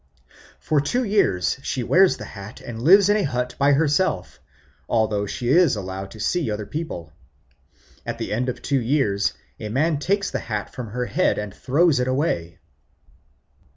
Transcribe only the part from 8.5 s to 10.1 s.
two years a man